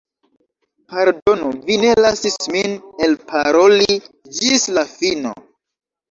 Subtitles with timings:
[0.91, 2.73] Pardonu, vi ne lasis min
[3.07, 3.97] elparoli
[4.39, 5.35] ĝis la fino.